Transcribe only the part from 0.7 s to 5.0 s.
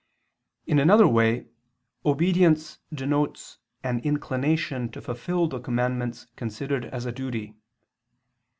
another way, obedience denotes an inclination to